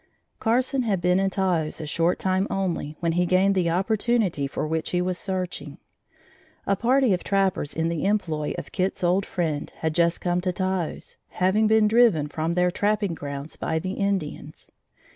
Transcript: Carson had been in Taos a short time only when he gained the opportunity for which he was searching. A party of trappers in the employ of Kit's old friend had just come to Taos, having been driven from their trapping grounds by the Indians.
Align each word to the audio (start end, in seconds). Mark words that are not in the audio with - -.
Carson 0.39 0.81
had 0.81 0.99
been 0.99 1.19
in 1.19 1.29
Taos 1.29 1.79
a 1.79 1.85
short 1.85 2.17
time 2.17 2.47
only 2.49 2.97
when 3.01 3.11
he 3.11 3.27
gained 3.27 3.53
the 3.53 3.69
opportunity 3.69 4.47
for 4.47 4.65
which 4.65 4.89
he 4.89 4.99
was 4.99 5.15
searching. 5.19 5.77
A 6.65 6.75
party 6.75 7.13
of 7.13 7.23
trappers 7.23 7.75
in 7.75 7.87
the 7.87 8.05
employ 8.05 8.55
of 8.57 8.71
Kit's 8.71 9.03
old 9.03 9.27
friend 9.27 9.71
had 9.81 9.93
just 9.93 10.19
come 10.19 10.41
to 10.41 10.51
Taos, 10.51 11.17
having 11.29 11.67
been 11.67 11.87
driven 11.87 12.27
from 12.27 12.55
their 12.55 12.71
trapping 12.71 13.13
grounds 13.13 13.55
by 13.57 13.77
the 13.77 13.91
Indians. 13.93 14.71